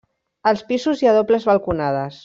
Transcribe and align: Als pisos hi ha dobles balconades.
Als 0.51 0.63
pisos 0.71 1.03
hi 1.05 1.11
ha 1.11 1.15
dobles 1.19 1.47
balconades. 1.53 2.19